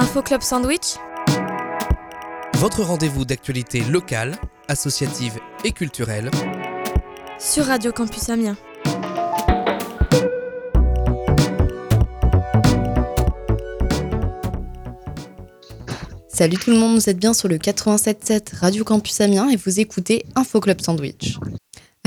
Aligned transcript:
Info 0.00 0.22
Club 0.22 0.42
Sandwich 0.42 0.94
Votre 2.54 2.84
rendez-vous 2.84 3.24
d'actualité 3.24 3.80
locale, 3.80 4.36
associative 4.68 5.40
et 5.64 5.72
culturelle. 5.72 6.30
sur 7.40 7.64
Radio 7.64 7.90
Campus 7.90 8.28
Amiens. 8.28 8.56
Salut 16.28 16.58
tout 16.58 16.70
le 16.70 16.76
monde, 16.78 16.94
vous 16.94 17.10
êtes 17.10 17.18
bien 17.18 17.34
sur 17.34 17.48
le 17.48 17.56
87.7 17.56 18.54
Radio 18.54 18.84
Campus 18.84 19.20
Amiens 19.20 19.48
et 19.48 19.56
vous 19.56 19.80
écoutez 19.80 20.24
Info 20.36 20.60
Club 20.60 20.80
Sandwich. 20.80 21.40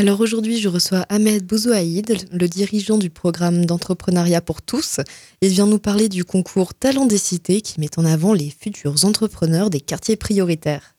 Alors 0.01 0.19
aujourd'hui, 0.19 0.59
je 0.59 0.67
reçois 0.67 1.05
Ahmed 1.09 1.45
Bouzouaïd, 1.45 2.17
le 2.31 2.47
dirigeant 2.47 2.97
du 2.97 3.11
programme 3.11 3.67
d'entrepreneuriat 3.67 4.41
pour 4.41 4.63
tous. 4.63 4.99
Il 5.41 5.49
vient 5.49 5.67
nous 5.67 5.77
parler 5.77 6.09
du 6.09 6.25
concours 6.25 6.73
Talent 6.73 7.05
des 7.05 7.19
cités 7.19 7.61
qui 7.61 7.79
met 7.79 7.99
en 7.99 8.05
avant 8.05 8.33
les 8.33 8.49
futurs 8.49 9.05
entrepreneurs 9.05 9.69
des 9.69 9.79
quartiers 9.79 10.15
prioritaires. 10.15 10.95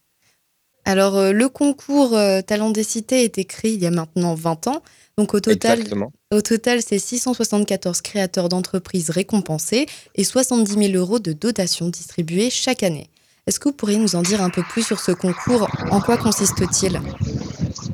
Alors 0.85 1.17
euh, 1.17 1.33
le 1.33 1.49
concours 1.49 2.17
euh, 2.17 2.43
Talent 2.43 2.71
des 2.71 2.85
cités 2.85 3.17
a 3.17 3.23
été 3.23 3.45
créé 3.45 3.73
il 3.73 3.83
y 3.83 3.87
a 3.87 3.91
maintenant 3.91 4.37
20 4.37 4.69
ans. 4.69 4.83
Donc 5.19 5.35
au 5.35 5.41
total, 5.41 5.81
Exactement. 5.81 6.13
au 6.33 6.41
total, 6.41 6.81
c'est 6.81 7.01
674 7.01 8.03
créateurs 8.03 8.49
d'entreprises 8.49 9.11
récompensés 9.11 9.87
et 10.15 10.23
70 10.23 10.75
000 10.75 10.93
euros 10.93 11.19
de 11.19 11.33
dotations 11.33 11.89
distribuées 11.89 12.51
chaque 12.51 12.85
année. 12.85 13.11
Est-ce 13.49 13.59
que 13.59 13.69
vous 13.69 13.75
pourriez 13.75 13.99
nous 13.99 14.15
en 14.15 14.23
dire 14.23 14.41
un 14.41 14.51
peu 14.51 14.63
plus 14.63 14.87
sur 14.87 15.01
ce 15.01 15.11
concours? 15.11 15.69
En 15.91 16.01
quoi 16.01 16.17
consiste-t-il? 16.19 17.01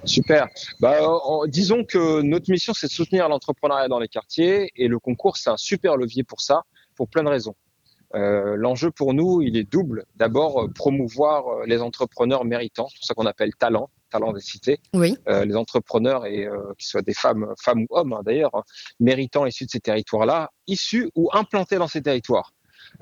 Super. 0.09 0.49
Bah, 0.81 0.99
disons 1.47 1.85
que 1.85 2.23
notre 2.23 2.51
mission, 2.51 2.73
c'est 2.75 2.87
de 2.89 2.93
soutenir 2.93 3.29
l'entrepreneuriat 3.29 3.89
dans 3.89 3.99
les 3.99 4.09
quartiers 4.09 4.71
et 4.77 4.89
le 4.89 4.99
concours, 4.99 5.37
c'est 5.37 5.51
un 5.51 5.57
super 5.57 5.97
levier 5.97 6.25
pour 6.25 6.41
ça, 6.41 6.63
pour 6.97 7.09
plein 7.09 7.23
de 7.23 7.29
raisons. 7.29 7.55
Euh, 8.15 8.57
L'enjeu 8.57 8.91
pour 8.91 9.13
nous, 9.13 9.43
il 9.43 9.57
est 9.57 9.71
double. 9.71 10.05
D'abord, 10.17 10.63
euh, 10.65 10.69
promouvoir 10.69 11.47
euh, 11.49 11.67
les 11.67 11.83
entrepreneurs 11.83 12.45
méritants, 12.47 12.89
c'est 12.89 12.97
pour 12.99 13.05
ça 13.05 13.15
qu'on 13.15 13.27
appelle 13.27 13.55
talent, 13.55 13.91
talent 14.11 14.33
des 14.33 14.41
cités. 14.41 14.81
Oui, 14.95 15.15
Euh, 15.29 15.45
les 15.45 15.55
entrepreneurs, 15.57 16.25
et 16.25 16.47
euh, 16.47 16.73
qu'ils 16.79 16.89
soient 16.89 17.03
des 17.03 17.13
femmes, 17.13 17.53
femmes 17.63 17.83
ou 17.83 17.87
hommes 17.91 18.15
hein, 18.15 18.23
d'ailleurs, 18.25 18.55
hein, 18.55 18.63
méritants 18.99 19.45
issus 19.45 19.67
de 19.67 19.71
ces 19.71 19.81
territoires-là, 19.81 20.51
issus 20.67 21.11
ou 21.15 21.29
implantés 21.35 21.77
dans 21.77 21.87
ces 21.89 22.01
territoires. 22.01 22.55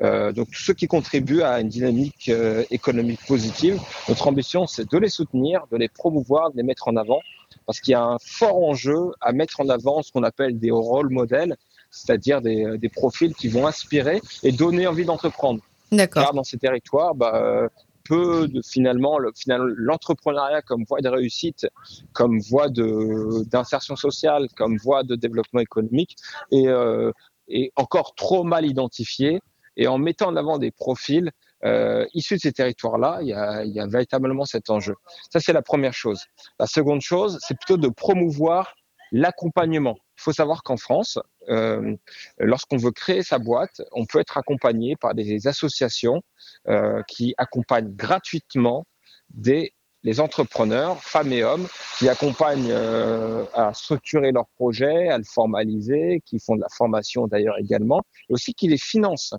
Euh, 0.03 0.33
donc 0.33 0.51
tous 0.51 0.62
ceux 0.62 0.75
qui 0.75 0.87
contribuent 0.87 1.42
à 1.42 1.61
une 1.61 1.69
dynamique 1.69 2.29
euh, 2.29 2.65
économique 2.70 3.20
positive. 3.27 3.81
Notre 4.09 4.28
ambition, 4.28 4.67
c'est 4.67 4.91
de 4.91 4.98
les 4.98 5.09
soutenir, 5.09 5.67
de 5.70 5.77
les 5.77 5.89
promouvoir, 5.89 6.51
de 6.51 6.56
les 6.56 6.62
mettre 6.62 6.89
en 6.89 6.97
avant, 6.97 7.20
parce 7.67 7.81
qu'il 7.81 7.93
y 7.93 7.95
a 7.95 8.03
un 8.03 8.19
fort 8.20 8.59
enjeu 8.62 9.12
à 9.20 9.33
mettre 9.33 9.61
en 9.61 9.69
avant 9.69 10.03
ce 10.03 10.12
qu'on 10.12 10.23
appelle 10.23 10.59
des 10.59 10.70
rôles 10.70 11.11
modèles, 11.11 11.56
c'est-à-dire 11.91 12.43
des, 12.43 12.78
des 12.78 12.89
profils 12.89 13.34
qui 13.34 13.48
vont 13.48 13.67
inspirer 13.67 14.20
et 14.43 14.53
donner 14.53 14.87
envie 14.87 15.05
d'entreprendre 15.05 15.61
d'accord. 15.93 16.25
car 16.25 16.34
dans 16.34 16.45
ces 16.45 16.59
territoires, 16.59 17.15
bah, 17.15 17.33
euh, 17.34 17.69
peu 18.05 18.48
de 18.48 18.62
finalement 18.62 19.19
le- 19.19 19.33
final- 19.34 19.73
l'entrepreneuriat 19.77 20.62
comme 20.62 20.84
voie 20.89 21.00
de 21.00 21.09
réussite, 21.09 21.67
comme 22.12 22.39
voie 22.41 22.69
d'insertion 22.69 23.97
sociale, 23.97 24.48
comme 24.56 24.77
voie 24.77 25.03
de 25.03 25.17
développement 25.17 25.61
économique 25.61 26.17
est, 26.53 26.69
euh, 26.69 27.11
est 27.48 27.73
encore 27.77 28.15
trop 28.15 28.45
mal 28.45 28.65
identifié. 28.65 29.41
Et 29.77 29.86
en 29.86 29.98
mettant 29.98 30.28
en 30.28 30.36
avant 30.36 30.58
des 30.58 30.70
profils 30.70 31.30
euh, 31.64 32.06
issus 32.14 32.36
de 32.36 32.41
ces 32.41 32.52
territoires-là, 32.52 33.19
il 33.22 33.28
y, 33.28 33.32
a, 33.32 33.64
il 33.64 33.72
y 33.72 33.80
a 33.80 33.86
véritablement 33.86 34.44
cet 34.44 34.70
enjeu. 34.70 34.94
Ça, 35.32 35.41
c'est 35.41 35.52
la 35.52 35.62
première 35.62 35.94
chose. 35.94 36.24
La 36.58 36.66
seconde 36.66 37.00
chose, 37.00 37.38
c'est 37.41 37.56
plutôt 37.56 37.77
de 37.77 37.88
promouvoir 37.88 38.74
l'accompagnement. 39.12 39.97
Il 40.19 40.22
faut 40.22 40.32
savoir 40.32 40.62
qu'en 40.62 40.77
France, 40.77 41.19
euh, 41.48 41.94
lorsqu'on 42.38 42.77
veut 42.77 42.91
créer 42.91 43.22
sa 43.22 43.38
boîte, 43.38 43.82
on 43.92 44.06
peut 44.06 44.19
être 44.19 44.38
accompagné 44.38 44.97
par 44.97 45.14
des 45.14 45.47
associations 45.47 46.22
euh, 46.69 47.02
qui 47.08 47.34
accompagnent 47.38 47.94
gratuitement 47.94 48.86
des 49.31 49.72
les 50.06 50.20
entrepreneurs, 50.20 51.03
femmes 51.03 51.32
et 51.32 51.42
hommes, 51.42 51.66
qui 51.98 52.09
accompagnent 52.09 52.70
euh, 52.70 53.44
à 53.54 53.75
structurer 53.75 54.31
leur 54.31 54.47
projet, 54.54 55.09
à 55.09 55.19
le 55.19 55.25
formaliser, 55.25 56.22
qui 56.25 56.38
font 56.38 56.54
de 56.54 56.60
la 56.60 56.69
formation 56.69 57.26
d'ailleurs 57.26 57.59
également, 57.59 58.03
et 58.28 58.32
aussi 58.32 58.54
qui 58.54 58.69
les 58.69 58.78
financent 58.78 59.34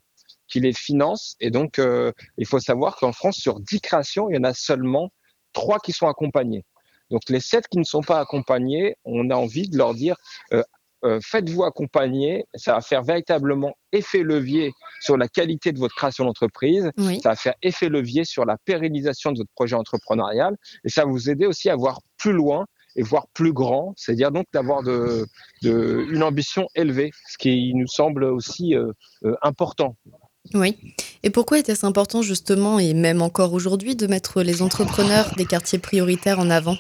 qui 0.48 0.60
les 0.60 0.74
financent. 0.74 1.36
Et 1.40 1.52
donc, 1.52 1.80
euh, 1.80 2.12
il 2.38 2.46
faut 2.46 2.60
savoir 2.60 2.96
qu'en 2.96 3.12
France, 3.12 3.38
sur 3.38 3.60
10 3.60 3.82
créations, 3.82 4.30
il 4.30 4.36
y 4.36 4.40
en 4.40 4.44
a 4.44 4.54
seulement 4.54 5.10
3 5.54 5.80
qui 5.80 5.92
sont 5.92 6.08
accompagnées. 6.08 6.66
Donc, 7.10 7.22
les 7.30 7.40
7 7.40 7.68
qui 7.68 7.78
ne 7.78 7.84
sont 7.84 8.02
pas 8.02 8.20
accompagnés, 8.20 8.96
on 9.06 9.30
a 9.30 9.36
envie 9.36 9.70
de 9.70 9.78
leur 9.78 9.94
dire, 9.94 10.16
euh, 10.54 10.64
euh, 11.06 11.20
faites-vous 11.24 11.64
accompagner, 11.64 12.46
ça 12.56 12.74
va 12.74 12.82
faire 12.82 13.04
véritablement 13.04 13.76
effet 13.92 14.24
levier 14.24 14.74
sur 15.00 15.16
la 15.16 15.28
qualité 15.28 15.72
de 15.72 15.78
votre 15.78 15.96
création 15.96 16.26
d'entreprise, 16.26 16.92
Oui, 16.98 17.20
ça 17.22 17.30
va 17.30 17.36
faire 17.36 17.54
effet 17.62 17.88
levier 17.88 18.26
sur 18.26 18.46
la 18.46 18.58
pérennisation 18.58 19.32
de 19.32 19.38
votre 19.38 19.52
projet 19.54 19.76
entrepreneurial, 19.76 20.58
et 20.84 20.90
ça 20.90 21.06
va 21.06 21.12
vous 21.12 21.30
aider 21.30 21.46
aussi 21.46 21.70
à 21.70 21.76
voir 21.76 22.00
plus 22.18 22.34
loin 22.34 22.66
et 22.98 23.04
voir 23.04 23.28
plus 23.34 23.54
grand, 23.54 23.94
c'est-à-dire 23.96 24.32
donc 24.32 24.48
d'avoir 24.52 24.82
de, 24.82 25.28
de, 25.62 26.08
une 26.10 26.24
ambition 26.24 26.68
élevée, 26.74 27.12
ce 27.30 27.38
qui 27.38 27.74
nous 27.76 27.88
semble 27.88 28.24
aussi 28.24 28.76
euh, 28.76 28.92
euh, 29.24 29.36
important. 29.44 29.96
Oui. 30.54 30.78
Et 31.24 31.30
pourquoi 31.30 31.60
était-ce 31.60 31.86
important 31.86 32.22
justement, 32.22 32.80
et 32.80 32.94
même 32.94 33.22
encore 33.22 33.54
aujourd'hui, 33.54 33.96
de 33.96 34.08
mettre 34.08 34.42
les 34.44 34.62
entrepreneurs 34.62 35.34
des 35.38 35.46
quartiers 35.46 35.80
prioritaires 35.80 36.40
en 36.40 36.50
avant? 36.50 36.78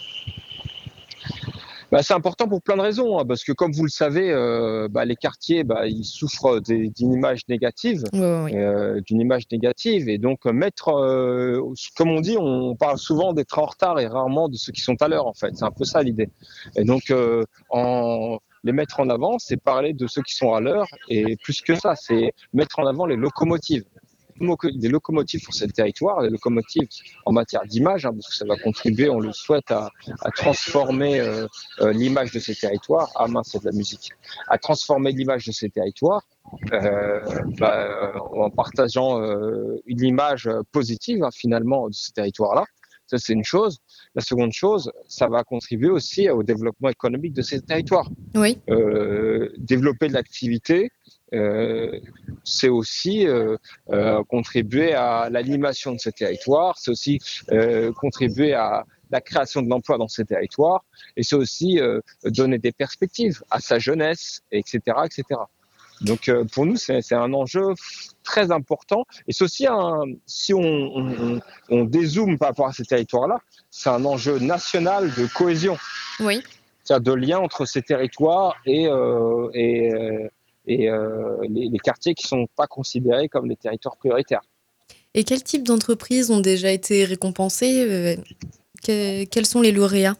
Bah, 1.91 2.03
c'est 2.03 2.13
important 2.13 2.50
pour 2.50 2.61
plein 2.61 2.75
de 2.75 2.81
raisons, 2.81 3.17
hein, 3.17 3.25
parce 3.25 3.45
que 3.45 3.53
comme 3.53 3.72
vous 3.72 3.83
le 3.83 3.89
savez, 3.89 4.29
euh, 4.29 4.89
bah, 4.89 5.05
les 5.05 5.16
quartiers, 5.16 5.63
bah, 5.63 5.88
ils 5.88 6.03
souffrent 6.03 6.59
d'une 6.59 7.13
image 7.13 7.41
négative, 7.47 8.03
Oui, 8.11 8.19
oui, 8.19 8.51
euh, 8.55 9.00
d'une 9.05 9.22
image 9.22 9.44
négative, 9.51 10.09
et 10.09 10.17
donc 10.17 10.39
euh, 10.45 10.51
mettre, 10.51 10.89
euh, 10.89 11.61
comme 11.95 12.09
on 12.09 12.19
dit, 12.19 12.35
on 12.38 12.75
parle 12.75 12.97
souvent 12.97 13.31
d'être 13.31 13.57
en 13.57 13.66
retard 13.66 13.99
et 13.99 14.07
rarement 14.07 14.49
de 14.49 14.57
ceux 14.57 14.73
qui 14.73 14.81
sont 14.81 15.01
à 15.01 15.07
l'heure, 15.07 15.28
en 15.28 15.34
fait. 15.34 15.55
C'est 15.55 15.63
un 15.63 15.72
peu 15.72 15.85
ça 15.85 16.03
l'idée. 16.03 16.29
Et 16.75 16.84
donc, 16.84 17.13
en 17.69 18.39
les 18.67 18.73
mettre 18.73 19.00
en 19.00 19.09
avant, 19.09 19.39
c'est 19.39 19.55
parler 19.55 19.94
de 19.94 20.07
ceux 20.07 20.22
qui 20.22 20.35
sont 20.35 20.53
à 20.53 20.59
l'heure, 20.59 20.88
et 21.09 21.38
plus 21.38 21.61
que 21.61 21.73
ça, 21.75 21.95
c'est 21.95 22.33
mettre 22.53 22.79
en 22.79 22.85
avant 22.85 23.05
les 23.05 23.16
locomotives. 23.16 23.85
Des 24.75 24.89
locomotives 24.89 25.44
pour 25.44 25.53
ce 25.55 25.66
territoire, 25.66 26.22
des 26.22 26.29
locomotives 26.29 26.88
en 27.25 27.31
matière 27.31 27.63
d'image, 27.66 28.05
hein, 28.05 28.11
parce 28.13 28.28
que 28.28 28.35
ça 28.35 28.45
va 28.45 28.55
contribuer, 28.57 29.09
on 29.09 29.19
le 29.19 29.31
souhaite, 29.31 29.72
à, 29.72 29.89
transformer 30.35 31.19
euh, 31.19 31.47
euh, 31.79 31.91
l'image 31.91 32.31
de 32.31 32.39
ces 32.39 32.53
territoires. 32.53 33.09
Ah 33.16 33.28
mince, 33.28 33.50
c'est 33.53 33.59
de 33.59 33.66
la 33.66 33.72
musique. 33.72 34.11
À 34.47 34.59
transformer 34.59 35.11
l'image 35.11 35.47
de 35.47 35.53
ces 35.53 35.69
territoires 35.69 36.22
euh, 36.72 37.19
bah, 37.57 38.11
en 38.31 38.51
partageant 38.51 39.19
une 39.88 40.03
image 40.03 40.47
positive 40.72 41.23
hein, 41.23 41.29
finalement 41.34 41.88
de 41.88 41.94
ces 41.94 42.11
territoires-là. 42.11 42.66
Ça, 43.07 43.18
c'est 43.18 43.34
une 43.34 43.44
chose. 43.44 43.79
La 44.16 44.22
seconde 44.22 44.51
chose, 44.51 44.91
ça 45.07 45.28
va 45.28 45.44
contribuer 45.44 45.90
aussi 45.90 46.29
au 46.29 46.44
développement 46.44 46.90
économique 46.90 47.34
de 47.34 47.41
ces 47.41 47.62
territoires. 47.62 48.09
Oui, 48.35 48.59
Euh, 48.69 49.51
développer 49.57 50.07
de 50.09 50.13
l'activité, 50.13 50.91
euh, 51.34 52.00
c'est 52.44 52.69
aussi 52.69 53.28
euh, 53.28 53.57
euh, 53.91 54.23
contribuer 54.25 54.94
à 54.94 55.29
l'animation 55.29 55.91
de 55.94 56.00
ces 56.00 56.12
territoires, 56.12 56.78
c'est 56.78 56.91
aussi 56.91 57.19
euh, 57.51 57.91
contribuer 57.94 58.53
à 58.53 58.85
la 59.09 59.22
création 59.22 59.62
de 59.62 59.69
l'emploi 59.69 59.97
dans 59.97 60.07
ces 60.07 60.25
territoires, 60.25 60.84
et 61.16 61.23
c'est 61.23 61.35
aussi 61.35 61.79
euh, 61.79 62.01
donner 62.25 62.57
des 62.57 62.72
perspectives 62.72 63.41
à 63.50 63.59
sa 63.59 63.79
jeunesse, 63.79 64.41
etc., 64.51 64.79
etc. 65.06 65.23
Donc 66.02 66.30
euh, 66.30 66.44
pour 66.46 66.66
nous, 66.66 66.75
c'est 66.75 67.13
un 67.13 67.34
enjeu 67.34 67.74
très 68.24 68.52
important, 68.52 69.06
et 69.28 69.34
c'est 69.34 69.44
aussi 69.44 69.66
un, 69.68 70.02
si 70.25 70.53
on, 70.53 70.62
on, 70.62 71.40
on 71.69 71.85
dézoome 71.85 72.38
par 72.38 72.50
rapport 72.50 72.68
à 72.68 72.74
ces 72.74 72.84
territoires-là, 72.84 73.40
c'est 73.72 73.90
un 73.90 74.03
enjeu 74.06 74.38
national 74.40 75.12
de 75.16 75.25
cohésion 75.34 75.78
oui. 76.19 76.44
c'est-à-dire 76.84 77.13
de 77.13 77.19
lien 77.19 77.40
entre 77.40 77.66
ces 77.66 77.81
territoires 77.81 78.56
et, 78.66 78.88
euh, 78.88 79.49
et, 79.53 79.94
euh, 79.94 80.28
et 80.67 80.90
euh, 80.90 81.38
les, 81.49 81.70
les 81.70 81.79
quartiers 81.79 82.14
qui 82.14 82.28
sont 82.28 82.47
pas 82.55 82.67
considérés 82.67 83.29
comme 83.29 83.47
des 83.47 83.55
territoires 83.55 83.96
prioritaires. 83.97 84.41
Et 85.14 85.23
quel 85.23 85.41
type 85.41 85.64
d'entreprises 85.64 86.29
ont 86.29 86.41
déjà 86.41 86.70
été 86.72 87.05
récompensées? 87.05 88.20
Que- 88.85 89.23
Quels 89.26 89.46
sont 89.47 89.61
les 89.61 89.72
lauréats? 89.72 90.17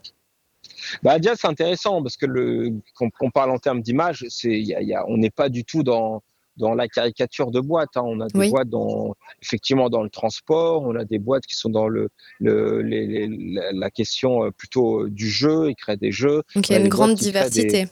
Bah, 1.04 1.20
déjà, 1.20 1.36
c'est 1.36 1.48
intéressant 1.48 2.02
parce 2.02 2.18
que 2.18 2.26
le, 2.26 2.72
qu'on, 2.96 3.10
qu'on 3.10 3.32
parle 3.32 3.52
en 3.52 3.60
termes 3.60 3.82
d'image, 3.82 4.26
c'est, 4.30 4.52
il 4.60 4.66
y 4.68 4.76
a, 4.76 4.82
y 4.82 4.94
a, 4.94 5.06
on 5.08 5.18
n'est 5.18 5.30
pas 5.30 5.50
du 5.50 5.64
tout 5.64 5.84
dans, 5.84 6.24
dans 6.58 6.74
la 6.74 6.88
caricature 6.88 7.52
de 7.52 7.60
boîtes. 7.60 7.96
hein. 7.98 8.04
On 8.06 8.20
a 8.20 8.28
des 8.28 8.40
Oui. 8.40 8.50
boîtes 8.50 8.70
dans, 8.70 9.14
effectivement 9.42 9.90
dans 9.90 10.02
le 10.04 10.10
transport, 10.10 10.82
on 10.84 10.96
a 10.96 11.06
des 11.06 11.20
boîtes 11.20 11.46
qui 11.46 11.56
sont 11.56 11.70
dans 11.70 11.88
le, 11.88 12.10
le, 12.40 12.82
les, 12.82 13.06
les- 13.06 13.28
la, 13.74 13.92
question 13.92 14.44
euh, 14.46 14.52
plutôt 14.52 15.04
euh, 15.04 15.10
du 15.10 15.30
jeu, 15.30 15.70
ils 15.70 15.76
créent 15.76 15.98
des 15.98 16.12
jeux. 16.12 16.44
Donc 16.56 16.70
il 16.70 16.74
y 16.74 16.76
a 16.76 16.80
une 16.80 16.90
grande 16.90 17.16
des- 17.16 17.26
diversité. 17.26 17.88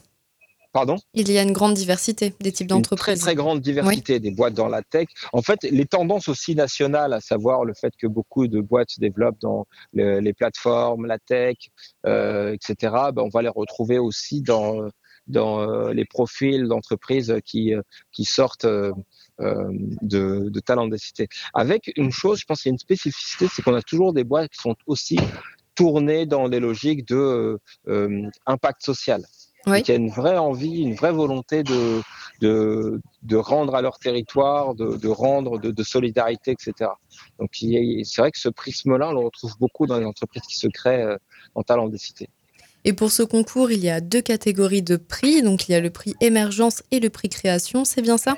Pardon 0.75 0.97
Il 1.13 1.31
y 1.31 1.37
a 1.37 1.41
une 1.41 1.53
grande 1.53 1.73
diversité 1.75 2.33
des 2.41 2.51
types 2.51 2.65
une 2.65 2.67
très 2.67 2.75
d'entreprises. 2.75 3.21
très 3.21 3.33
grande 3.33 3.61
diversité 3.61 4.19
des 4.19 4.31
boîtes 4.31 4.55
dans 4.55 4.67
la 4.67 4.81
tech. 4.81 5.07
En 5.31 5.41
fait, 5.41 5.63
les 5.63 5.85
tendances 5.85 6.27
aussi 6.27 6.53
nationales, 6.53 7.13
à 7.13 7.21
savoir 7.21 7.63
le 7.63 7.73
fait 7.73 7.93
que 7.97 8.07
beaucoup 8.07 8.49
de 8.49 8.59
boîtes 8.59 8.89
se 8.89 8.99
développent 8.99 9.39
dans 9.39 9.65
le- 9.93 10.19
les 10.19 10.33
plateformes, 10.33 11.05
la 11.05 11.17
tech, 11.17 11.55
euh, 12.05 12.51
etc. 12.51 12.93
ben, 13.13 13.21
on 13.21 13.29
va 13.29 13.41
les 13.41 13.47
retrouver 13.47 13.99
aussi 13.99 14.41
dans 14.41 14.81
dans 15.27 15.61
euh, 15.61 15.93
les 15.93 16.03
profils 16.03 16.67
d'entreprises 16.67 17.33
qui 17.45 17.73
euh, 17.73 17.81
qui 18.11 18.25
sortent 18.25 18.65
euh, 18.65 18.91
de, 19.39 20.49
de 20.49 20.59
talent 20.59 20.87
des 20.89 20.97
cités. 20.97 21.29
Avec 21.53 21.89
une 21.95 22.11
chose, 22.11 22.39
je 22.41 22.45
pense 22.45 22.63
qu'il 22.63 22.69
y 22.69 22.73
a 22.73 22.75
une 22.75 22.79
spécificité, 22.79 23.47
c'est 23.49 23.61
qu'on 23.61 23.75
a 23.75 23.81
toujours 23.81 24.11
des 24.11 24.25
boîtes 24.25 24.51
qui 24.51 24.59
sont 24.59 24.75
aussi 24.87 25.17
tournées 25.73 26.25
dans 26.25 26.49
des 26.49 26.59
logiques 26.59 27.07
de 27.07 27.57
impact 28.45 28.83
social. 28.83 29.23
Oui. 29.67 29.81
y 29.87 29.91
a 29.91 29.95
une 29.95 30.09
vraie 30.09 30.37
envie, 30.37 30.81
une 30.81 30.95
vraie 30.95 31.11
volonté 31.11 31.63
de, 31.63 32.01
de, 32.41 33.01
de 33.23 33.35
rendre 33.35 33.75
à 33.75 33.81
leur 33.81 33.99
territoire, 33.99 34.75
de, 34.75 34.97
de 34.97 35.07
rendre 35.07 35.59
de, 35.59 35.71
de, 35.71 35.83
solidarité, 35.83 36.51
etc. 36.51 36.91
Donc 37.39 37.49
c'est 37.55 38.21
vrai 38.21 38.31
que 38.31 38.39
ce 38.39 38.49
prisme-là, 38.49 39.09
on 39.09 39.13
le 39.13 39.19
retrouve 39.19 39.57
beaucoup 39.59 39.87
dans 39.87 39.99
les 39.99 40.05
entreprises 40.05 40.43
qui 40.43 40.57
se 40.57 40.67
créent 40.67 41.17
en 41.55 41.63
talent 41.63 41.87
des 41.87 41.97
cités. 41.97 42.29
Et 42.87 42.93
pour 42.93 43.11
ce 43.11 43.23
concours, 43.23 43.71
il 43.71 43.83
y 43.83 43.89
a 43.89 43.99
deux 43.99 44.21
catégories 44.21 44.83
de 44.83 44.95
prix. 44.95 45.41
Donc, 45.41 45.67
il 45.67 45.71
y 45.71 45.75
a 45.75 45.79
le 45.79 45.89
prix 45.89 46.13
émergence 46.21 46.83
et 46.91 46.99
le 46.99 47.09
prix 47.09 47.29
création. 47.29 47.83
C'est 47.83 48.03
bien 48.03 48.17
ça? 48.17 48.35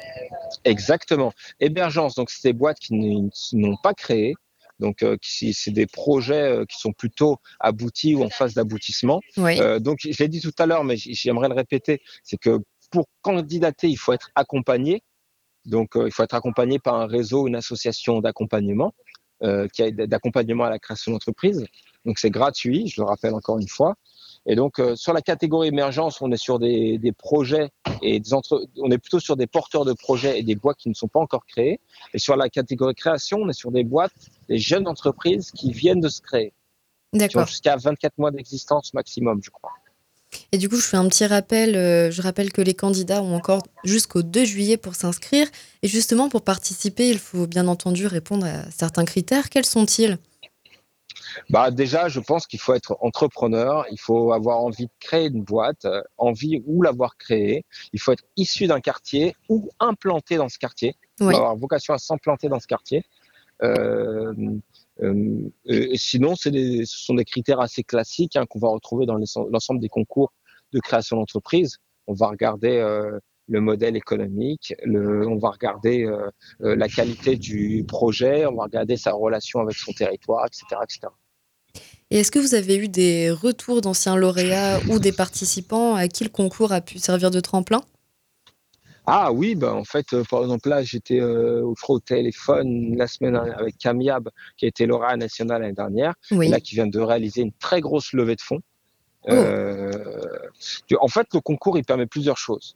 Exactement. 0.63 1.33
Émergence, 1.59 2.15
donc 2.15 2.29
c'est 2.29 2.47
des 2.47 2.53
boîtes 2.53 2.79
qui 2.79 2.93
n'ont 2.93 3.77
pas 3.83 3.93
créé. 3.93 4.35
Donc, 4.79 5.01
euh, 5.01 5.17
c'est 5.21 5.71
des 5.71 5.87
projets 5.87 6.41
euh, 6.41 6.65
qui 6.65 6.79
sont 6.79 6.93
plutôt 6.93 7.37
aboutis 7.59 8.15
ou 8.15 8.23
en 8.23 8.29
phase 8.29 8.53
d'aboutissement. 8.53 9.21
Oui. 9.37 9.59
Euh, 9.59 9.79
donc, 9.79 9.99
je 10.01 10.17
l'ai 10.21 10.27
dit 10.27 10.41
tout 10.41 10.53
à 10.59 10.65
l'heure, 10.65 10.83
mais 10.83 10.97
j'aimerais 10.97 11.49
le 11.49 11.55
répéter, 11.55 12.01
c'est 12.23 12.37
que 12.37 12.59
pour 12.91 13.07
candidater, 13.21 13.89
il 13.89 13.97
faut 13.97 14.13
être 14.13 14.29
accompagné. 14.35 15.03
Donc, 15.65 15.97
euh, 15.97 16.07
il 16.07 16.11
faut 16.11 16.23
être 16.23 16.35
accompagné 16.35 16.79
par 16.79 16.95
un 16.95 17.07
réseau, 17.07 17.47
une 17.47 17.55
association 17.55 18.21
d'accompagnement, 18.21 18.93
euh, 19.43 19.67
qui 19.67 19.83
a 19.83 19.91
d'accompagnement 19.91 20.65
à 20.65 20.69
la 20.69 20.79
création 20.79 21.11
d'entreprise. 21.11 21.65
Donc, 22.05 22.19
c'est 22.19 22.29
gratuit, 22.29 22.87
je 22.87 23.01
le 23.01 23.05
rappelle 23.05 23.33
encore 23.33 23.59
une 23.59 23.67
fois. 23.67 23.95
Et 24.45 24.55
donc, 24.55 24.79
euh, 24.79 24.95
sur 24.95 25.11
la 25.11 25.21
catégorie 25.21 25.67
émergence, 25.67 26.21
on 26.21 26.31
est 26.31 26.37
sur 26.37 26.57
des, 26.57 26.97
des 26.99 27.11
projets 27.11 27.69
et 28.01 28.21
des 28.21 28.33
entre... 28.33 28.65
on 28.77 28.89
est 28.91 28.97
plutôt 28.97 29.19
sur 29.19 29.35
des 29.35 29.47
porteurs 29.47 29.83
de 29.83 29.91
projets 29.91 30.39
et 30.39 30.43
des 30.43 30.55
boîtes 30.55 30.77
qui 30.77 30.87
ne 30.87 30.93
sont 30.93 31.09
pas 31.09 31.19
encore 31.19 31.45
créées. 31.45 31.81
Et 32.13 32.19
sur 32.19 32.37
la 32.37 32.47
catégorie 32.47 32.95
création, 32.95 33.39
on 33.39 33.49
est 33.49 33.53
sur 33.53 33.71
des 33.71 33.83
boîtes, 33.83 34.13
des 34.49 34.57
jeunes 34.57 34.87
entreprises 34.87 35.51
qui 35.51 35.71
viennent 35.71 36.01
de 36.01 36.09
se 36.09 36.21
créer. 36.21 36.53
D'accord. 37.13 37.47
Jusqu'à 37.47 37.75
24 37.77 38.17
mois 38.17 38.31
d'existence 38.31 38.93
maximum, 38.93 39.39
je 39.43 39.49
crois. 39.49 39.71
Et 40.51 40.57
du 40.57 40.67
coup, 40.67 40.75
je 40.75 40.85
fais 40.85 40.97
un 40.97 41.07
petit 41.07 41.25
rappel. 41.25 41.75
Euh, 41.75 42.11
je 42.11 42.21
rappelle 42.21 42.51
que 42.51 42.61
les 42.61 42.73
candidats 42.73 43.23
ont 43.23 43.33
encore 43.35 43.63
jusqu'au 43.85 44.23
2 44.23 44.43
juillet 44.43 44.75
pour 44.77 44.95
s'inscrire. 44.95 45.47
Et 45.83 45.87
justement, 45.87 46.27
pour 46.29 46.41
participer, 46.41 47.09
il 47.09 47.17
faut 47.17 47.47
bien 47.47 47.67
entendu 47.67 48.07
répondre 48.07 48.45
à 48.45 48.69
certains 48.71 49.05
critères. 49.05 49.49
Quels 49.49 49.65
sont-ils? 49.65 50.17
Bah 51.49 51.71
déjà, 51.71 52.09
je 52.09 52.19
pense 52.19 52.47
qu'il 52.47 52.59
faut 52.59 52.73
être 52.73 52.97
entrepreneur, 53.01 53.85
il 53.91 53.99
faut 53.99 54.31
avoir 54.33 54.59
envie 54.59 54.85
de 54.85 54.91
créer 54.99 55.27
une 55.27 55.43
boîte, 55.43 55.85
euh, 55.85 56.01
envie 56.17 56.63
ou 56.65 56.81
l'avoir 56.81 57.15
créée. 57.17 57.63
Il 57.93 57.99
faut 57.99 58.11
être 58.11 58.23
issu 58.37 58.67
d'un 58.67 58.81
quartier 58.81 59.35
ou 59.47 59.69
implanté 59.79 60.37
dans 60.37 60.49
ce 60.49 60.57
quartier. 60.57 60.95
Il 61.19 61.27
Oui. 61.27 61.33
faut 61.33 61.39
avoir 61.39 61.55
vocation 61.55 61.93
à 61.93 61.99
s'implanter 61.99 62.49
dans 62.49 62.59
ce 62.59 62.67
quartier. 62.67 63.03
Euh, 63.63 64.33
euh, 65.01 65.49
et 65.65 65.97
sinon, 65.97 66.35
ce 66.35 66.49
sont 66.85 67.15
des 67.15 67.25
critères 67.25 67.59
assez 67.59 67.83
classiques 67.83 68.35
hein, 68.35 68.45
qu'on 68.45 68.59
va 68.59 68.69
retrouver 68.69 69.05
dans 69.05 69.17
l'ensemble 69.49 69.79
des 69.79 69.89
concours 69.89 70.33
de 70.73 70.79
création 70.79 71.17
d'entreprise. 71.17 71.77
On 72.07 72.13
va 72.13 72.27
regarder 72.27 72.77
euh, 72.77 73.19
le 73.47 73.61
modèle 73.61 73.95
économique, 73.95 74.73
on 74.85 75.37
va 75.37 75.49
regarder 75.49 76.03
euh, 76.03 76.29
euh, 76.61 76.75
la 76.75 76.87
qualité 76.87 77.37
du 77.37 77.85
projet, 77.87 78.45
on 78.45 78.55
va 78.55 78.63
regarder 78.63 78.97
sa 78.97 79.13
relation 79.13 79.59
avec 79.61 79.75
son 79.75 79.93
territoire, 79.93 80.45
etc., 80.45 80.81
etc. 80.83 81.07
Et 82.09 82.19
est-ce 82.19 82.31
que 82.31 82.39
vous 82.39 82.55
avez 82.55 82.77
eu 82.77 82.87
des 82.87 83.29
retours 83.31 83.81
d'anciens 83.81 84.15
lauréats 84.15 84.79
ou 84.89 84.99
des 84.99 85.11
participants 85.11 85.95
à 85.95 86.07
qui 86.07 86.23
le 86.23 86.29
concours 86.29 86.71
a 86.71 86.81
pu 86.81 86.99
servir 86.99 87.31
de 87.31 87.39
tremplin? 87.39 87.81
Ah 89.09 89.31
oui, 89.31 89.55
bah 89.55 89.73
en 89.73 89.85
fait, 89.85 90.11
euh, 90.13 90.23
par 90.29 90.41
exemple 90.41 90.67
là, 90.67 90.83
j'étais 90.83 91.21
euh, 91.21 91.63
au, 91.63 91.99
téléphone 91.99 92.97
la 92.97 93.07
semaine 93.07 93.33
dernière 93.33 93.57
avec 93.57 93.77
Camiab, 93.77 94.29
qui 94.57 94.65
a 94.65 94.67
été 94.67 94.85
lauréat 94.85 95.15
national 95.15 95.61
l'année 95.61 95.73
dernière, 95.73 96.13
Oui. 96.31 96.47
et 96.47 96.49
là 96.49 96.59
qui 96.59 96.75
vient 96.75 96.87
de 96.87 96.99
réaliser 96.99 97.41
une 97.41 97.53
très 97.53 97.79
grosse 97.79 98.11
levée 98.11 98.35
de 98.35 98.41
fonds. 98.41 98.59
Oh. 99.23 99.31
Euh, 99.31 99.91
en 100.99 101.07
fait, 101.07 101.25
le 101.33 101.39
concours, 101.39 101.77
il 101.77 101.85
permet 101.85 102.05
plusieurs 102.05 102.37
choses. 102.37 102.75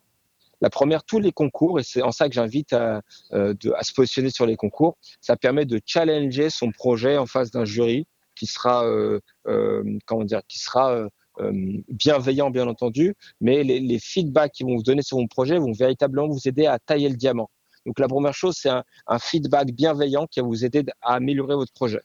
La 0.61 0.69
première, 0.69 1.03
tous 1.03 1.19
les 1.19 1.33
concours, 1.33 1.81
et 1.81 1.83
c'est 1.83 2.01
en 2.01 2.11
ça 2.11 2.29
que 2.29 2.35
j'invite 2.35 2.71
à, 2.71 3.01
euh, 3.33 3.53
de- 3.59 3.73
à 3.75 3.83
se 3.83 3.93
positionner 3.93 4.29
sur 4.29 4.45
les 4.45 4.55
concours, 4.55 4.97
ça 5.19 5.35
permet 5.35 5.65
de 5.65 5.81
challenger 5.85 6.49
son 6.49 6.71
projet 6.71 7.17
en 7.17 7.25
face 7.25 7.51
d'un 7.51 7.65
jury 7.65 8.07
qui 8.35 8.45
sera, 8.45 8.85
euh, 8.85 9.19
euh, 9.47 9.83
comment 10.05 10.23
dire, 10.23 10.41
qui 10.47 10.59
sera 10.59 11.07
euh, 11.39 11.51
euh, 11.51 11.83
bienveillant, 11.89 12.49
bien 12.49 12.67
entendu, 12.67 13.15
mais 13.39 13.63
les, 13.63 13.79
les 13.79 13.99
feedbacks 13.99 14.51
qu'ils 14.53 14.65
vont 14.65 14.75
vous 14.75 14.83
donner 14.83 15.01
sur 15.01 15.17
mon 15.17 15.27
projet 15.27 15.57
vont 15.57 15.71
véritablement 15.71 16.27
vous 16.27 16.47
aider 16.47 16.65
à 16.65 16.79
tailler 16.79 17.09
le 17.09 17.15
diamant. 17.15 17.49
Donc 17.85 17.99
la 17.99 18.07
première 18.07 18.33
chose, 18.33 18.55
c'est 18.57 18.69
un, 18.69 18.83
un 19.07 19.19
feedback 19.19 19.71
bienveillant 19.71 20.27
qui 20.27 20.39
va 20.39 20.45
vous 20.45 20.65
aider 20.65 20.83
à 21.01 21.15
améliorer 21.15 21.55
votre 21.55 21.73
projet. 21.73 22.01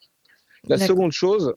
La 0.68 0.78
seconde 0.78 1.12
chose, 1.12 1.54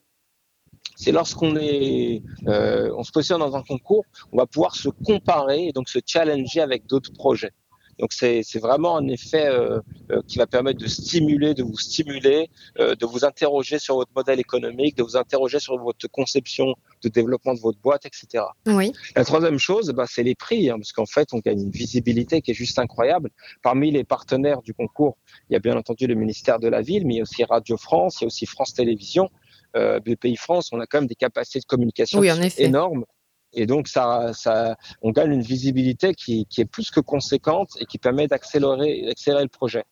c'est 0.96 1.12
lorsqu'on 1.12 1.56
est, 1.56 2.22
euh, 2.46 2.92
on 2.96 3.02
se 3.02 3.10
positionne 3.10 3.40
dans 3.40 3.56
un 3.56 3.62
concours, 3.62 4.04
on 4.32 4.36
va 4.36 4.46
pouvoir 4.46 4.76
se 4.76 4.88
comparer 4.88 5.68
et 5.68 5.72
donc 5.72 5.88
se 5.88 5.98
challenger 6.04 6.60
avec 6.60 6.86
d'autres 6.86 7.12
projets. 7.12 7.52
Donc 8.00 8.12
c'est 8.12 8.58
vraiment 8.58 8.96
un 8.96 9.06
effet 9.08 9.46
euh, 9.46 9.80
euh, 10.10 10.22
qui 10.26 10.38
va 10.38 10.46
permettre 10.46 10.80
de 10.80 10.86
stimuler, 10.86 11.52
de 11.52 11.62
vous 11.62 11.78
stimuler, 11.78 12.48
euh, 12.78 12.94
de 12.94 13.04
vous 13.04 13.26
interroger 13.26 13.78
sur 13.78 13.96
votre 13.96 14.10
modèle 14.16 14.40
économique, 14.40 14.96
de 14.96 15.02
vous 15.02 15.16
interroger 15.16 15.60
sur 15.60 15.76
votre 15.78 16.08
conception 16.08 16.74
de 17.02 17.08
développement 17.10 17.54
de 17.54 17.60
votre 17.60 17.78
boîte, 17.78 18.06
etc. 18.06 18.44
Oui. 18.66 18.92
La 19.14 19.24
troisième 19.24 19.58
chose, 19.58 19.90
bah, 19.90 20.06
c'est 20.08 20.22
les 20.22 20.34
prix, 20.34 20.70
hein, 20.70 20.78
parce 20.78 20.92
qu'en 20.92 21.06
fait, 21.06 21.28
on 21.32 21.38
gagne 21.38 21.60
une 21.60 21.70
visibilité 21.70 22.40
qui 22.40 22.52
est 22.52 22.54
juste 22.54 22.78
incroyable. 22.78 23.30
Parmi 23.62 23.90
les 23.90 24.04
partenaires 24.04 24.62
du 24.62 24.72
concours, 24.72 25.18
il 25.50 25.52
y 25.52 25.56
a 25.56 25.60
bien 25.60 25.76
entendu 25.76 26.06
le 26.06 26.14
ministère 26.14 26.58
de 26.58 26.68
la 26.68 26.80
Ville, 26.80 27.06
mais 27.06 27.14
il 27.14 27.16
y 27.18 27.20
a 27.20 27.24
aussi 27.24 27.44
Radio 27.44 27.76
France, 27.76 28.18
il 28.20 28.22
y 28.22 28.24
a 28.24 28.28
aussi 28.28 28.46
France 28.46 28.72
Télévisions, 28.72 29.28
euh, 29.76 30.00
BPI 30.00 30.36
France. 30.36 30.70
On 30.72 30.80
a 30.80 30.86
quand 30.86 30.98
même 30.98 31.06
des 31.06 31.14
capacités 31.14 31.60
de 31.60 31.66
communication 31.66 32.18
Oui, 32.18 32.30
énormes. 32.56 33.04
Et 33.52 33.66
donc, 33.66 33.88
ça, 33.88 34.32
ça, 34.32 34.76
on 35.02 35.10
gagne 35.10 35.32
une 35.32 35.42
visibilité 35.42 36.14
qui, 36.14 36.46
qui 36.46 36.60
est 36.60 36.64
plus 36.66 36.90
que 36.90 37.00
conséquente 37.00 37.70
et 37.80 37.86
qui 37.86 37.98
permet 37.98 38.26
d'accélérer, 38.28 39.02
d'accélérer 39.06 39.42
le 39.42 39.48
projet. 39.48 39.84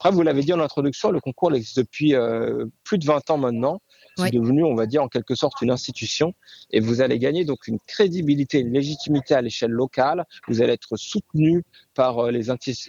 Après, 0.00 0.10
vous 0.10 0.22
l'avez 0.22 0.42
dit 0.42 0.52
en 0.52 0.60
introduction, 0.60 1.10
le 1.10 1.20
concours 1.20 1.54
existe 1.54 1.78
depuis 1.78 2.14
euh, 2.14 2.66
plus 2.82 2.98
de 2.98 3.04
20 3.06 3.30
ans 3.30 3.38
maintenant. 3.38 3.80
C'est 4.16 4.24
Oui. 4.24 4.30
devenu, 4.30 4.62
on 4.64 4.74
va 4.76 4.86
dire, 4.86 5.02
en 5.02 5.08
quelque 5.08 5.34
sorte 5.34 5.60
une 5.62 5.70
institution. 5.70 6.34
Et 6.70 6.78
vous 6.80 7.00
allez 7.00 7.18
gagner 7.18 7.44
donc 7.44 7.66
une 7.66 7.78
crédibilité, 7.80 8.60
une 8.60 8.72
légitimité 8.72 9.34
à 9.34 9.42
l'échelle 9.42 9.72
locale. 9.72 10.24
Vous 10.48 10.62
allez 10.62 10.72
être 10.72 10.96
soutenu 10.96 11.64
par 11.94 12.18
euh, 12.18 12.30
les, 12.30 12.42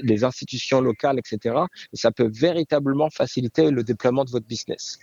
les 0.03 0.23
institutions 0.23 0.81
locales, 0.81 1.17
etc. 1.19 1.55
Et 1.93 1.97
ça 1.97 2.11
peut 2.11 2.29
véritablement 2.31 3.09
faciliter 3.09 3.71
le 3.71 3.83
déploiement 3.83 4.23
de 4.23 4.29
votre 4.29 4.45
business. 4.45 4.99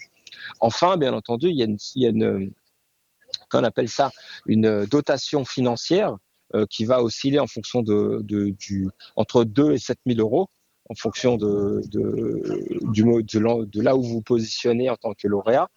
Enfin, 0.61 0.97
bien 0.97 1.13
entendu, 1.13 1.49
il 1.49 1.57
y 1.57 1.63
a 1.63 1.67
une, 1.67 1.79
il 1.97 2.03
y 2.03 2.07
a 2.07 2.11
une 2.11 2.53
qu'on 3.53 3.65
appelle 3.65 3.89
ça 3.89 4.11
une 4.47 4.87
dotation 4.87 5.45
financière 5.45 6.17
euh, 6.55 6.67
qui 6.69 6.85
va 6.85 7.03
osciller 7.03 7.39
en 7.39 7.47
fonction 7.47 7.83
de, 7.83 8.21
du 8.23 8.89
entre 9.17 9.45
2 9.45 9.73
et 9.73 9.79
7 9.79 9.99
000 10.07 10.21
euros 10.21 10.49
en 10.91 10.95
fonction 10.95 11.37
de, 11.37 11.81
du, 11.89 13.03
de, 13.03 13.81
là 13.81 13.97
où 13.97 14.03
vous 14.03 14.21
positionnez 14.21 14.91
en 14.91 14.97
tant 14.97 15.15
que 15.15 15.29
lauréat. 15.29 15.69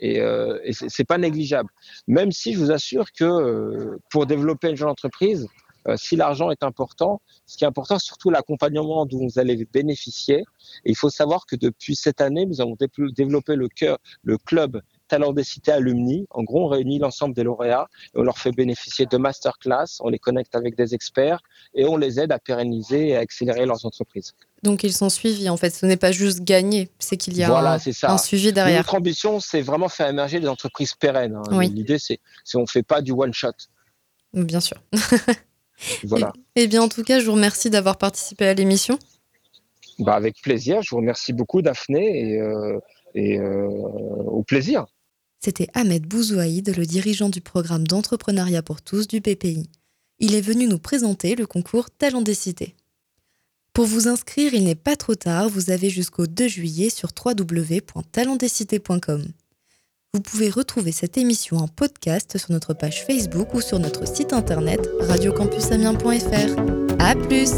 Et, 0.00 0.20
euh, 0.20 0.60
et 0.62 0.72
c'est 0.72 1.04
pas 1.04 1.18
négligeable. 1.18 1.70
Même 2.06 2.30
si 2.30 2.52
je 2.52 2.58
vous 2.58 2.70
assure 2.70 3.10
que 3.12 3.24
euh, 3.24 3.98
pour 4.10 4.26
développer 4.26 4.68
une 4.68 4.76
jeune 4.76 4.88
entreprise, 4.88 5.48
euh, 5.88 5.96
si 5.96 6.16
l'argent 6.16 6.50
est 6.50 6.62
important, 6.62 7.20
ce 7.46 7.56
qui 7.56 7.64
est 7.64 7.66
important, 7.66 7.98
c'est 7.98 8.06
surtout 8.06 8.30
l'accompagnement 8.30 9.06
dont 9.06 9.26
vous 9.26 9.38
allez 9.38 9.66
bénéficier. 9.72 10.44
Et 10.84 10.90
il 10.90 10.96
faut 10.96 11.10
savoir 11.10 11.46
que 11.46 11.56
depuis 11.56 11.96
cette 11.96 12.20
année, 12.20 12.46
nous 12.46 12.60
avons 12.60 12.76
développé 13.16 13.56
le, 13.56 13.68
cœur, 13.68 13.98
le 14.22 14.38
club 14.38 14.80
Talent 15.08 15.32
des 15.32 15.42
cités 15.44 15.72
alumni. 15.72 16.26
En 16.30 16.42
gros, 16.44 16.64
on 16.64 16.68
réunit 16.68 16.98
l'ensemble 16.98 17.34
des 17.34 17.42
lauréats 17.42 17.88
et 18.14 18.18
on 18.18 18.22
leur 18.22 18.38
fait 18.38 18.52
bénéficier 18.52 19.06
de 19.06 19.16
masterclass, 19.16 19.98
on 20.00 20.08
les 20.10 20.18
connecte 20.18 20.54
avec 20.54 20.76
des 20.76 20.94
experts 20.94 21.40
et 21.74 21.84
on 21.86 21.96
les 21.96 22.20
aide 22.20 22.30
à 22.30 22.38
pérenniser 22.38 23.08
et 23.08 23.16
à 23.16 23.20
accélérer 23.20 23.66
leurs 23.66 23.84
entreprises. 23.86 24.34
Donc, 24.62 24.84
ils 24.84 24.92
sont 24.92 25.08
suivis. 25.08 25.48
En 25.48 25.56
fait, 25.56 25.70
ce 25.70 25.86
n'est 25.86 25.96
pas 25.96 26.12
juste 26.12 26.40
gagner, 26.40 26.90
c'est 26.98 27.16
qu'il 27.16 27.36
y 27.36 27.42
a 27.42 27.48
Voilà, 27.48 27.72
un, 27.74 27.78
ça. 27.78 28.10
un 28.12 28.18
suivi 28.18 28.52
derrière. 28.52 28.78
Notre 28.78 28.94
ambition, 28.96 29.40
c'est 29.40 29.62
vraiment 29.62 29.88
faire 29.88 30.08
émerger 30.08 30.40
des 30.40 30.48
entreprises 30.48 30.94
pérennes. 30.94 31.36
hein. 31.36 31.42
Oui. 31.52 31.68
L'idée, 31.70 31.98
c'est 31.98 32.20
c'est 32.44 32.58
on 32.58 32.66
fait 32.66 32.82
pas 32.82 33.00
du 33.02 33.12
one 33.12 33.32
shot. 33.32 33.52
Bien 34.34 34.60
sûr. 34.60 34.76
Voilà. 36.04 36.32
Eh 36.56 36.66
bien, 36.66 36.82
en 36.82 36.88
tout 36.88 37.04
cas, 37.04 37.20
je 37.20 37.26
vous 37.26 37.34
remercie 37.34 37.70
d'avoir 37.70 37.98
participé 37.98 38.46
à 38.48 38.54
l'émission. 38.54 38.98
Bah, 40.00 40.14
avec 40.14 40.40
plaisir. 40.42 40.82
Je 40.82 40.90
vous 40.90 40.96
remercie 40.96 41.32
beaucoup, 41.32 41.62
Daphné, 41.62 42.32
et, 42.32 42.40
euh, 42.40 42.78
et 43.14 43.38
euh, 43.38 43.68
au 43.68 44.42
plaisir. 44.42 44.86
C'était 45.40 45.68
Ahmed 45.74 46.06
Bouzouaïd, 46.06 46.74
le 46.76 46.86
dirigeant 46.86 47.28
du 47.28 47.40
programme 47.40 47.86
d'entrepreneuriat 47.86 48.62
pour 48.62 48.82
tous 48.82 49.06
du 49.06 49.20
BPI. 49.20 49.70
Il 50.18 50.34
est 50.34 50.40
venu 50.40 50.66
nous 50.66 50.78
présenter 50.78 51.36
le 51.36 51.46
concours 51.46 51.90
Talent 51.90 52.22
des 52.22 52.34
cités. 52.34 52.74
Pour 53.72 53.86
vous 53.86 54.08
inscrire, 54.08 54.52
il 54.54 54.64
n'est 54.64 54.74
pas 54.74 54.96
trop 54.96 55.14
tard, 55.14 55.48
vous 55.48 55.70
avez 55.70 55.90
jusqu'au 55.90 56.26
2 56.26 56.48
juillet 56.48 56.90
sur 56.90 57.10
www.talentdescités.com. 57.24 59.28
Vous 60.14 60.20
pouvez 60.20 60.50
retrouver 60.50 60.90
cette 60.90 61.18
émission 61.18 61.58
en 61.58 61.68
podcast 61.68 62.38
sur 62.38 62.50
notre 62.50 62.74
page 62.74 63.04
Facebook 63.04 63.54
ou 63.54 63.60
sur 63.60 63.78
notre 63.78 64.08
site 64.08 64.32
internet 64.32 64.88
radiocampusamiens.fr. 65.00 66.98
À 66.98 67.14
plus! 67.14 67.50